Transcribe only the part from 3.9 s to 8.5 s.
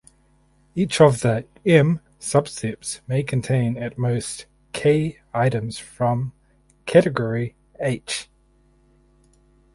most "k" items from category "h".